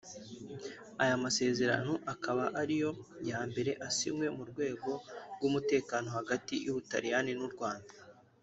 [1.03, 2.91] Aya masezerano akaba ariyo
[3.29, 4.91] ya mbere asinywe mu rwego
[5.35, 7.91] rw’umutekano hagati y’Ubutaliyani n’u Rwanda